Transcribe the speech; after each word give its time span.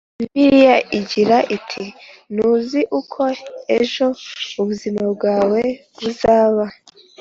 Bibiliya 0.19 0.77
igira 0.97 1.37
iti 1.57 1.85
ntuzi 2.33 2.81
uko 2.99 3.21
ejo 3.79 4.07
ubuzima 4.59 5.01
bwawe 5.13 5.61
buzaba 5.99 6.65